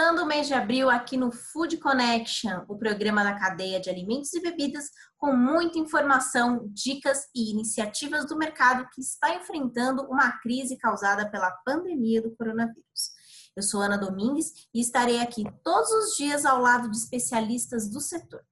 Começando 0.00 0.20
o 0.20 0.26
mês 0.26 0.46
de 0.46 0.54
abril 0.54 0.88
aqui 0.88 1.14
no 1.14 1.30
Food 1.30 1.76
Connection, 1.76 2.64
o 2.66 2.78
programa 2.78 3.22
da 3.22 3.38
cadeia 3.38 3.78
de 3.78 3.90
alimentos 3.90 4.32
e 4.32 4.40
bebidas, 4.40 4.86
com 5.18 5.36
muita 5.36 5.78
informação, 5.78 6.66
dicas 6.72 7.28
e 7.34 7.50
iniciativas 7.50 8.26
do 8.26 8.34
mercado 8.34 8.88
que 8.94 9.02
está 9.02 9.34
enfrentando 9.34 10.04
uma 10.04 10.32
crise 10.40 10.78
causada 10.78 11.30
pela 11.30 11.50
pandemia 11.66 12.22
do 12.22 12.34
coronavírus. 12.34 13.10
Eu 13.54 13.62
sou 13.62 13.82
Ana 13.82 13.98
Domingues 13.98 14.66
e 14.72 14.80
estarei 14.80 15.20
aqui 15.20 15.44
todos 15.62 15.90
os 15.90 16.16
dias 16.16 16.46
ao 16.46 16.62
lado 16.62 16.90
de 16.90 16.96
especialistas 16.96 17.86
do 17.86 18.00
setor. 18.00 18.42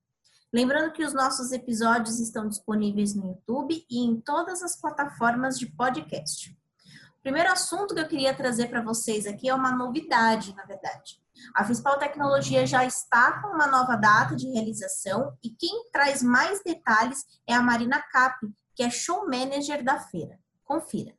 Lembrando 0.52 0.92
que 0.92 1.02
os 1.02 1.14
nossos 1.14 1.50
episódios 1.50 2.20
estão 2.20 2.46
disponíveis 2.46 3.14
no 3.14 3.26
YouTube 3.26 3.86
e 3.90 4.04
em 4.04 4.20
todas 4.20 4.62
as 4.62 4.78
plataformas 4.78 5.58
de 5.58 5.64
podcast. 5.64 6.50
O 7.18 7.22
primeiro 7.22 7.50
assunto 7.50 7.94
que 7.94 8.00
eu 8.02 8.08
queria 8.08 8.34
trazer 8.34 8.68
para 8.68 8.82
vocês 8.82 9.26
aqui 9.26 9.48
é 9.48 9.54
uma 9.54 9.74
novidade, 9.74 10.54
na 10.54 10.66
verdade. 10.66 11.18
A 11.54 11.64
Fispal 11.64 11.98
Tecnologia 11.98 12.66
já 12.66 12.84
está 12.84 13.40
com 13.40 13.48
uma 13.48 13.66
nova 13.66 13.96
data 13.96 14.34
de 14.36 14.48
realização 14.48 15.36
e 15.42 15.50
quem 15.50 15.90
traz 15.90 16.22
mais 16.22 16.62
detalhes 16.62 17.24
é 17.46 17.54
a 17.54 17.62
Marina 17.62 18.00
Cap, 18.12 18.36
que 18.74 18.82
é 18.82 18.90
show 18.90 19.28
manager 19.28 19.82
da 19.82 19.98
feira. 19.98 20.38
Confira. 20.64 21.14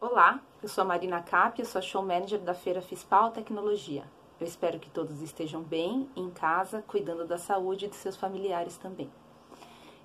Olá, 0.00 0.40
eu 0.62 0.68
sou 0.68 0.82
a 0.82 0.86
Marina 0.86 1.22
Cap, 1.22 1.60
eu 1.60 1.66
sou 1.66 1.78
a 1.78 1.82
show 1.82 2.02
manager 2.02 2.40
da 2.40 2.54
feira 2.54 2.80
Fispal 2.80 3.30
Tecnologia. 3.32 4.04
Eu 4.38 4.46
espero 4.46 4.78
que 4.78 4.90
todos 4.90 5.22
estejam 5.22 5.62
bem, 5.62 6.10
em 6.14 6.30
casa, 6.30 6.82
cuidando 6.86 7.26
da 7.26 7.38
saúde 7.38 7.88
de 7.88 7.96
seus 7.96 8.16
familiares 8.16 8.76
também. 8.76 9.10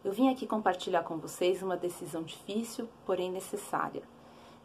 Eu 0.03 0.11
vim 0.11 0.29
aqui 0.29 0.47
compartilhar 0.47 1.03
com 1.03 1.17
vocês 1.17 1.61
uma 1.61 1.77
decisão 1.77 2.23
difícil, 2.23 2.89
porém 3.05 3.31
necessária. 3.31 4.01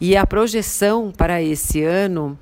E 0.00 0.16
a 0.16 0.26
projeção 0.26 1.12
para 1.14 1.42
esse 1.42 1.82
ano, 1.82 2.38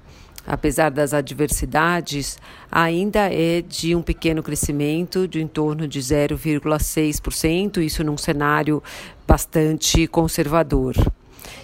apesar 0.47 0.93
das 0.93 1.13
adversidades, 1.13 2.39
ainda 2.71 3.29
é 3.29 3.63
de 3.63 3.97
um 3.97 4.03
pequeno 4.03 4.41
crescimento 4.41 5.27
de 5.27 5.43
em 5.43 5.49
torno 5.49 5.89
de 5.89 5.99
0,6%, 5.99 7.79
isso 7.79 8.05
num 8.05 8.17
cenário 8.17 8.81
bastante 9.27 10.07
conservador. 10.07 10.95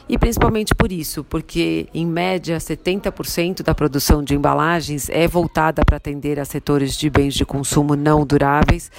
E 0.08 0.16
principalmente 0.16 0.72
por 0.72 0.92
isso, 0.92 1.24
porque 1.24 1.88
em 1.92 2.06
média 2.06 2.58
70% 2.58 3.62
da 3.62 3.74
produção 3.74 4.22
de 4.22 4.36
embalagens 4.36 5.08
é 5.08 5.26
voltada 5.26 5.82
para 5.84 5.96
atender 5.96 6.38
a 6.38 6.44
setores 6.44 6.96
de 6.96 7.10
bens 7.10 7.34
de 7.34 7.44
consumo 7.44 7.96
não 7.96 8.24
duráveis, 8.24 8.90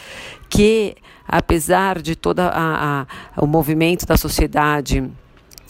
que 0.49 0.95
apesar 1.25 2.01
de 2.01 2.13
todo 2.15 2.41
o 3.37 3.47
movimento 3.47 4.05
da 4.05 4.17
sociedade 4.17 5.09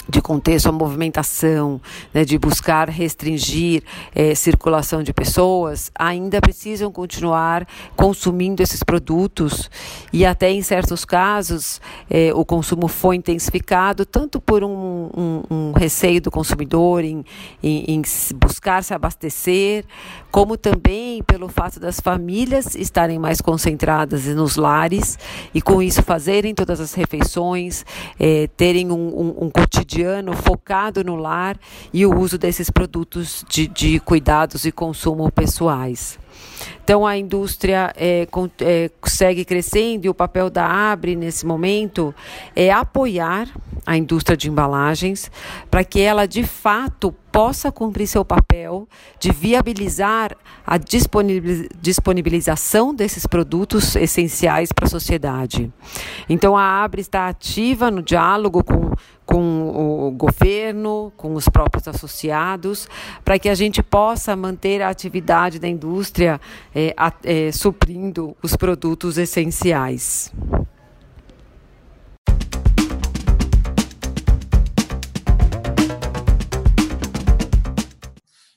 de 0.07 0.21
contexto, 0.21 0.67
a 0.67 0.71
movimentação, 0.71 1.81
né, 2.13 2.23
de 2.23 2.37
buscar 2.37 2.89
restringir 2.89 3.83
é, 4.15 4.33
circulação 4.33 5.03
de 5.03 5.13
pessoas, 5.13 5.91
ainda 5.97 6.39
precisam 6.39 6.91
continuar 6.91 7.67
consumindo 7.95 8.63
esses 8.63 8.83
produtos. 8.83 9.69
E 10.13 10.25
até 10.25 10.51
em 10.51 10.61
certos 10.61 11.03
casos 11.03 11.81
é, 12.09 12.33
o 12.33 12.45
consumo 12.45 12.87
foi 12.87 13.15
intensificado 13.15 14.05
tanto 14.05 14.39
por 14.39 14.63
um, 14.63 15.09
um, 15.15 15.43
um 15.49 15.71
receio 15.73 16.21
do 16.21 16.31
consumidor 16.31 17.03
em, 17.03 17.25
em, 17.61 17.85
em 17.87 18.01
buscar 18.35 18.83
se 18.83 18.93
abastecer, 18.93 19.83
como 20.31 20.57
também 20.57 21.21
pelo 21.23 21.47
fato 21.47 21.79
das 21.79 21.99
famílias 21.99 22.75
estarem 22.75 23.19
mais 23.19 23.41
concentradas 23.41 24.25
nos 24.27 24.55
lares 24.55 25.17
e 25.53 25.61
com 25.61 25.81
isso 25.81 26.01
fazerem 26.03 26.53
todas 26.53 26.79
as 26.79 26.93
refeições, 26.93 27.85
é, 28.19 28.47
terem 28.55 28.91
um, 28.91 29.35
um, 29.41 29.49
cotidiano 29.49 29.96
cotidiano 29.97 30.33
focado 30.33 31.03
no 31.03 31.15
lar 31.15 31.57
e 31.91 32.05
o 32.05 32.15
uso 32.15 32.37
desses 32.37 32.69
produtos 32.69 33.43
de, 33.49 33.67
de 33.67 33.99
cuidados 33.99 34.63
e 34.65 34.71
consumo 34.71 35.31
pessoais. 35.31 36.19
Então 36.83 37.05
a 37.05 37.15
indústria 37.17 37.93
é, 37.97 38.25
é, 38.61 38.89
segue 39.05 39.43
crescendo 39.43 40.05
e 40.05 40.09
o 40.09 40.13
papel 40.13 40.49
da 40.49 40.65
Abre 40.65 41.17
nesse 41.17 41.45
momento 41.45 42.15
é 42.55 42.71
apoiar 42.71 43.49
a 43.85 43.97
indústria 43.97 44.37
de 44.37 44.49
embalagens 44.49 45.29
para 45.69 45.83
que 45.83 45.99
ela 45.99 46.25
de 46.25 46.43
fato 46.43 47.13
possa 47.31 47.71
cumprir 47.71 48.07
seu 48.07 48.25
papel 48.25 48.87
de 49.19 49.31
viabilizar 49.31 50.35
a 50.65 50.77
disponibilização 50.77 52.95
desses 52.95 53.27
produtos 53.27 53.95
essenciais 53.95 54.71
para 54.71 54.85
a 54.85 54.89
sociedade. 54.89 55.71
Então 56.29 56.57
a 56.57 56.83
Abre 56.83 57.01
está 57.01 57.27
ativa 57.27 57.91
no 57.91 58.01
diálogo 58.01 58.63
com 58.63 58.95
com 59.27 60.07
o 60.07 60.11
governo, 60.11 61.11
com 61.17 61.33
os 61.33 61.49
próprios 61.49 61.85
associados, 61.85 62.87
para 63.25 63.37
que 63.37 63.49
a 63.49 63.55
gente 63.55 63.83
possa 63.83 64.37
manter 64.37 64.81
a 64.81 64.87
atividade 64.87 65.59
da 65.59 65.67
indústria 65.67 66.26
é, 66.27 66.93
é, 67.23 67.51
suprindo 67.51 68.35
os 68.41 68.55
produtos 68.55 69.17
essenciais. 69.17 70.31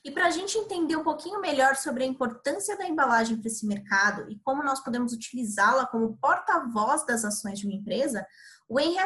E 0.03 0.09
para 0.09 0.25
a 0.25 0.31
gente 0.31 0.57
entender 0.57 0.95
um 0.95 1.03
pouquinho 1.03 1.39
melhor 1.39 1.75
sobre 1.75 2.03
a 2.03 2.07
importância 2.07 2.75
da 2.75 2.87
embalagem 2.87 3.37
para 3.37 3.45
esse 3.45 3.67
mercado 3.67 4.27
e 4.31 4.39
como 4.39 4.63
nós 4.63 4.79
podemos 4.83 5.13
utilizá-la 5.13 5.85
como 5.85 6.17
porta-voz 6.17 7.05
das 7.05 7.23
ações 7.23 7.59
de 7.59 7.67
uma 7.67 7.75
empresa, 7.75 8.25
o 8.67 8.79
Henry 8.79 8.97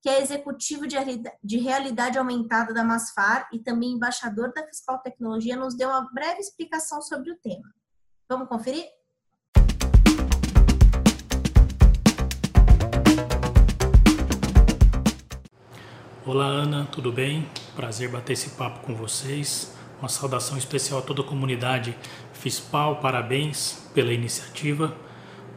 que 0.00 0.08
é 0.08 0.22
executivo 0.22 0.86
de 0.86 1.58
realidade 1.58 2.18
aumentada 2.18 2.72
da 2.72 2.84
Masfar 2.84 3.48
e 3.52 3.58
também 3.58 3.94
embaixador 3.94 4.52
da 4.54 4.64
Fiscal 4.64 5.00
Tecnologia, 5.00 5.56
nos 5.56 5.76
deu 5.76 5.88
uma 5.88 6.08
breve 6.12 6.38
explicação 6.38 7.02
sobre 7.02 7.32
o 7.32 7.36
tema. 7.38 7.68
Vamos 8.28 8.48
conferir? 8.48 8.86
Olá, 16.24 16.46
Ana, 16.46 16.86
tudo 16.92 17.10
bem? 17.10 17.48
Prazer 17.74 18.08
bater 18.08 18.34
esse 18.34 18.50
papo 18.50 18.86
com 18.86 18.94
vocês. 18.94 19.75
Uma 19.98 20.10
saudação 20.10 20.58
especial 20.58 20.98
a 20.98 21.02
toda 21.02 21.22
a 21.22 21.24
comunidade 21.24 21.96
FISPAL, 22.34 22.96
parabéns 22.96 23.88
pela 23.94 24.12
iniciativa. 24.12 24.94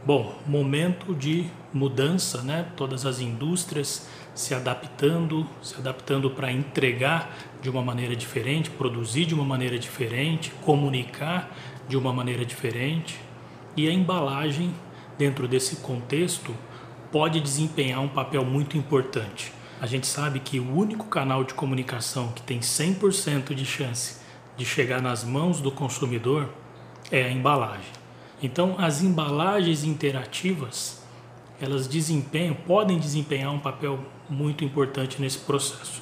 Bom, 0.05 0.33
momento 0.47 1.13
de 1.13 1.47
mudança, 1.73 2.41
né? 2.41 2.65
Todas 2.77 3.05
as 3.05 3.19
indústrias 3.19 4.07
se 4.33 4.55
adaptando, 4.55 5.45
se 5.61 5.75
adaptando 5.75 6.29
para 6.29 6.49
entregar 6.49 7.35
de 7.61 7.69
uma 7.69 7.83
maneira 7.83 8.15
diferente, 8.15 8.69
produzir 8.69 9.25
de 9.25 9.35
uma 9.35 9.43
maneira 9.43 9.77
diferente, 9.77 10.51
comunicar 10.63 11.53
de 11.89 11.97
uma 11.97 12.13
maneira 12.13 12.45
diferente. 12.45 13.19
E 13.75 13.89
a 13.89 13.91
embalagem, 13.91 14.73
dentro 15.17 15.49
desse 15.49 15.77
contexto, 15.77 16.55
pode 17.11 17.41
desempenhar 17.41 17.99
um 17.99 18.07
papel 18.07 18.45
muito 18.45 18.77
importante. 18.77 19.51
A 19.81 19.85
gente 19.85 20.07
sabe 20.07 20.39
que 20.39 20.61
o 20.61 20.73
único 20.73 21.07
canal 21.07 21.43
de 21.43 21.53
comunicação 21.53 22.31
que 22.31 22.41
tem 22.41 22.61
100% 22.61 23.53
de 23.53 23.65
chance 23.65 24.19
de 24.59 24.65
chegar 24.65 25.01
nas 25.01 25.23
mãos 25.23 25.61
do 25.61 25.71
consumidor 25.71 26.49
é 27.09 27.23
a 27.23 27.31
embalagem. 27.31 27.93
Então, 28.43 28.75
as 28.77 29.01
embalagens 29.01 29.85
interativas, 29.85 31.01
elas 31.61 31.87
desempenham, 31.87 32.53
podem 32.53 32.99
desempenhar 32.99 33.53
um 33.53 33.59
papel 33.59 33.99
muito 34.29 34.65
importante 34.65 35.21
nesse 35.21 35.37
processo. 35.39 36.01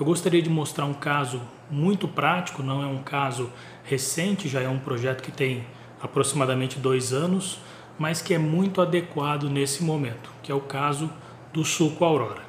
Eu 0.00 0.06
gostaria 0.06 0.40
de 0.40 0.48
mostrar 0.48 0.86
um 0.86 0.94
caso 0.94 1.42
muito 1.70 2.08
prático, 2.08 2.62
não 2.62 2.82
é 2.82 2.86
um 2.86 3.02
caso 3.02 3.50
recente, 3.84 4.48
já 4.48 4.62
é 4.62 4.68
um 4.70 4.78
projeto 4.78 5.22
que 5.22 5.30
tem 5.30 5.66
aproximadamente 6.00 6.78
dois 6.78 7.12
anos, 7.12 7.58
mas 7.98 8.22
que 8.22 8.32
é 8.32 8.38
muito 8.38 8.80
adequado 8.80 9.50
nesse 9.50 9.84
momento, 9.84 10.32
que 10.42 10.50
é 10.50 10.54
o 10.54 10.62
caso 10.62 11.10
do 11.52 11.62
suco 11.62 12.06
Aurora. 12.06 12.42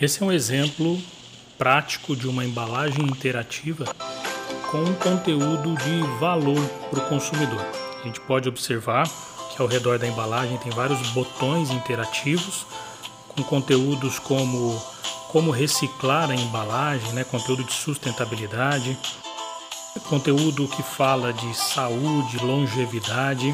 Esse 0.00 0.20
é 0.20 0.26
um 0.26 0.32
exemplo 0.32 1.00
prático 1.58 2.16
de 2.16 2.28
uma 2.28 2.44
embalagem 2.44 3.04
interativa 3.04 3.84
com 4.70 4.78
um 4.78 4.94
conteúdo 4.94 5.74
de 5.76 6.02
valor 6.18 6.60
para 6.90 6.98
o 6.98 7.08
consumidor. 7.08 7.64
A 8.00 8.06
gente 8.06 8.20
pode 8.20 8.48
observar 8.48 9.08
que 9.54 9.62
ao 9.62 9.68
redor 9.68 9.98
da 9.98 10.06
embalagem 10.06 10.56
tem 10.58 10.72
vários 10.72 11.00
botões 11.10 11.70
interativos 11.70 12.66
com 13.28 13.42
conteúdos 13.42 14.18
como 14.18 14.80
como 15.28 15.50
reciclar 15.50 16.30
a 16.30 16.34
embalagem, 16.36 17.12
né? 17.12 17.24
conteúdo 17.24 17.64
de 17.64 17.72
sustentabilidade, 17.72 18.96
conteúdo 20.08 20.68
que 20.68 20.80
fala 20.80 21.32
de 21.32 21.56
saúde, 21.56 22.38
longevidade, 22.38 23.52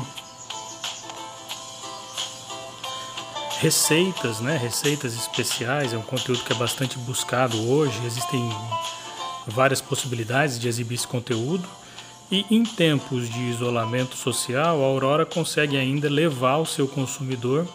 receitas, 3.61 4.41
né? 4.41 4.57
Receitas 4.57 5.15
especiais 5.15 5.93
é 5.93 5.99
um 5.99 6.03
conteúdo 6.03 6.43
que 6.43 6.53
é 6.53 6.57
bastante 6.57 6.99
buscado 6.99 7.71
hoje. 7.71 8.01
Existem 8.07 8.43
várias 9.47 9.83
possibilidades 9.83 10.59
de 10.59 10.67
exibir 10.67 10.95
esse 10.95 11.07
conteúdo. 11.07 11.69
E 12.33 12.47
em 12.51 12.65
tempos 12.65 13.29
de 13.29 13.39
isolamento 13.51 14.17
social, 14.17 14.83
a 14.83 14.87
Aurora 14.87 15.27
consegue 15.27 15.77
ainda 15.77 16.09
levar 16.09 16.57
o 16.57 16.65
seu 16.65 16.89
consumidor 16.89 17.69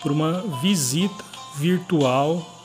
por 0.00 0.10
uma 0.10 0.40
visita 0.62 1.24
virtual 1.56 2.64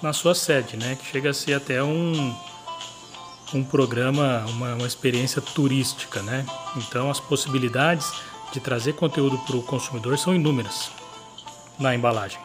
na 0.00 0.14
sua 0.14 0.34
sede, 0.34 0.78
né? 0.78 0.96
Que 0.96 1.04
chega 1.04 1.30
a 1.30 1.34
ser 1.34 1.54
até 1.54 1.82
um, 1.82 2.34
um 3.52 3.62
programa, 3.62 4.46
uma, 4.48 4.74
uma 4.76 4.86
experiência 4.86 5.42
turística, 5.42 6.22
né? 6.22 6.46
Então 6.76 7.10
as 7.10 7.20
possibilidades 7.20 8.10
de 8.50 8.60
trazer 8.60 8.94
conteúdo 8.94 9.36
para 9.40 9.56
o 9.56 9.62
consumidor 9.62 10.16
são 10.16 10.34
inúmeras 10.34 10.95
na 11.78 11.94
embalagem. 11.94 12.38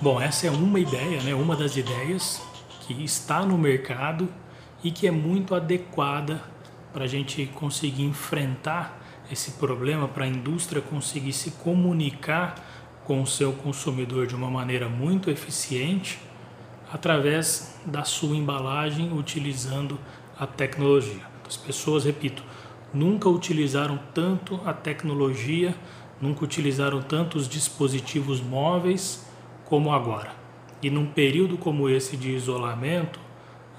Bom, 0.00 0.20
essa 0.20 0.46
é 0.46 0.50
uma 0.50 0.78
ideia, 0.78 1.22
né? 1.22 1.34
uma 1.34 1.56
das 1.56 1.76
ideias 1.76 2.42
que 2.82 2.92
está 3.04 3.44
no 3.44 3.56
mercado 3.56 4.28
e 4.84 4.90
que 4.90 5.06
é 5.06 5.10
muito 5.10 5.54
adequada 5.54 6.42
para 6.92 7.04
a 7.04 7.08
gente 7.08 7.46
conseguir 7.54 8.04
enfrentar 8.04 9.00
esse 9.30 9.52
problema, 9.52 10.06
para 10.06 10.24
a 10.24 10.28
indústria 10.28 10.80
conseguir 10.80 11.32
se 11.32 11.52
comunicar 11.52 12.54
com 13.04 13.22
o 13.22 13.26
seu 13.26 13.52
consumidor 13.52 14.26
de 14.26 14.34
uma 14.34 14.50
maneira 14.50 14.88
muito 14.88 15.30
eficiente 15.30 16.18
através 16.92 17.78
da 17.84 18.04
sua 18.04 18.36
embalagem 18.36 19.12
utilizando 19.12 19.98
a 20.38 20.46
tecnologia. 20.46 21.22
As 21.46 21.56
pessoas, 21.56 22.04
repito, 22.04 22.42
nunca 22.92 23.28
utilizaram 23.28 23.98
tanto 24.14 24.60
a 24.64 24.72
tecnologia 24.72 25.74
nunca 26.20 26.44
utilizaram 26.44 27.02
tantos 27.02 27.48
dispositivos 27.48 28.40
móveis 28.40 29.26
como 29.64 29.92
agora. 29.92 30.32
E 30.82 30.90
num 30.90 31.06
período 31.06 31.56
como 31.56 31.88
esse 31.88 32.16
de 32.16 32.30
isolamento, 32.30 33.18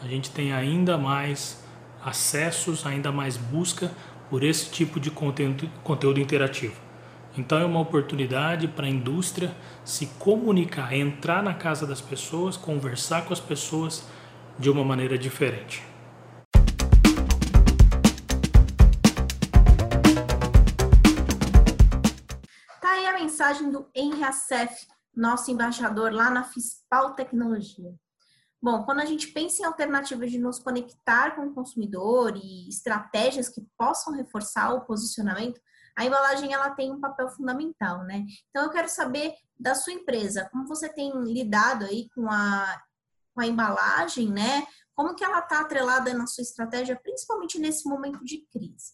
a 0.02 0.08
gente 0.08 0.30
tem 0.32 0.54
ainda 0.54 0.98
mais 0.98 1.64
acessos, 2.04 2.86
ainda 2.86 3.12
mais 3.12 3.38
busca 3.38 3.92
por 4.30 4.44
esse 4.44 4.70
tipo 4.70 5.00
de 5.00 5.10
conteúdo, 5.10 5.70
conteúdo 5.84 6.20
interativo. 6.20 6.76
Então 7.38 7.60
é 7.60 7.66
uma 7.66 7.80
oportunidade 7.80 8.68
para 8.68 8.88
a 8.88 8.90
indústria 8.90 9.56
se 9.86 10.08
comunicar, 10.18 10.94
entrar 10.94 11.44
na 11.44 11.54
casa 11.54 11.86
das 11.86 12.02
pessoas, 12.02 12.58
conversar 12.58 13.26
com 13.26 13.34
as 13.34 13.40
pessoas 13.40 14.08
de 14.58 14.70
uma 14.70 14.84
maneira 14.84 15.18
diferente. 15.18 15.84
Mensagem 23.48 23.72
do 23.72 23.90
Henry 23.96 24.24
Assef, 24.26 24.86
nosso 25.16 25.50
embaixador 25.50 26.12
lá 26.12 26.30
na 26.30 26.44
Fispal 26.44 27.16
Tecnologia. 27.16 27.96
Bom, 28.62 28.84
quando 28.84 29.00
a 29.00 29.06
gente 29.06 29.28
pensa 29.28 29.62
em 29.62 29.66
alternativas 29.66 30.30
de 30.30 30.38
nos 30.38 30.60
conectar 30.60 31.36
com 31.36 31.44
o 31.44 31.54
consumidor 31.54 32.36
e 32.36 32.68
estratégias 32.68 33.48
que 33.48 33.66
possam 33.78 34.14
reforçar 34.14 34.74
o 34.74 34.82
posicionamento, 34.86 35.62
a 35.98 36.04
embalagem 36.04 36.54
ela 36.54 36.72
tem 36.72 36.92
um 36.92 37.00
papel 37.00 37.30
fundamental, 37.30 38.04
né? 38.04 38.26
Então 38.50 38.66
eu 38.66 38.70
quero 38.70 38.90
saber 38.90 39.34
da 39.58 39.74
sua 39.74 39.94
empresa, 39.94 40.50
como 40.52 40.68
você 40.68 40.90
tem 40.90 41.12
lidado 41.24 41.86
aí 41.86 42.10
com 42.14 42.30
a, 42.30 42.82
com 43.34 43.42
a 43.42 43.48
embalagem, 43.48 44.30
né? 44.30 44.68
Como 44.94 45.16
que 45.16 45.24
ela 45.24 45.40
está 45.40 45.62
atrelada 45.62 46.14
na 46.14 46.28
sua 46.28 46.42
estratégia, 46.42 47.00
principalmente 47.02 47.58
nesse 47.60 47.88
momento 47.88 48.24
de 48.26 48.46
crise? 48.52 48.94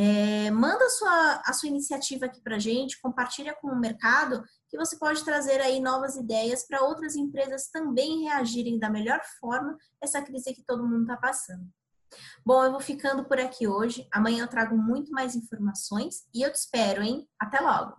É, 0.00 0.48
manda 0.52 0.84
a 0.84 0.90
sua, 0.90 1.42
a 1.44 1.52
sua 1.52 1.68
iniciativa 1.68 2.26
aqui 2.26 2.40
para 2.40 2.56
gente, 2.56 3.00
compartilha 3.00 3.52
com 3.60 3.66
o 3.66 3.80
mercado, 3.80 4.44
que 4.68 4.76
você 4.76 4.96
pode 4.96 5.24
trazer 5.24 5.60
aí 5.60 5.80
novas 5.80 6.14
ideias 6.14 6.64
para 6.64 6.84
outras 6.84 7.16
empresas 7.16 7.68
também 7.68 8.22
reagirem 8.22 8.78
da 8.78 8.88
melhor 8.88 9.20
forma 9.40 9.76
essa 10.00 10.22
crise 10.22 10.54
que 10.54 10.62
todo 10.62 10.86
mundo 10.86 11.02
está 11.02 11.16
passando. 11.16 11.68
Bom, 12.46 12.62
eu 12.62 12.70
vou 12.70 12.80
ficando 12.80 13.24
por 13.24 13.40
aqui 13.40 13.66
hoje. 13.66 14.06
Amanhã 14.12 14.44
eu 14.44 14.48
trago 14.48 14.78
muito 14.78 15.10
mais 15.10 15.34
informações 15.34 16.28
e 16.32 16.42
eu 16.42 16.52
te 16.52 16.58
espero, 16.60 17.02
hein? 17.02 17.28
Até 17.36 17.58
logo! 17.58 17.96